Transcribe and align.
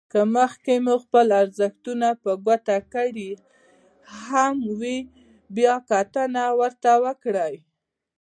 که 0.11 0.19
مخکې 0.35 0.73
مو 0.85 0.95
خپل 1.03 1.27
ارزښتونه 1.41 2.07
په 2.23 2.31
ګوته 2.45 2.77
کړي 2.93 3.31
هم 4.23 4.55
وي 4.79 4.97
بيا 5.55 5.75
کتنه 5.91 6.43
ورته 6.59 6.91
وکړئ. 7.05 7.55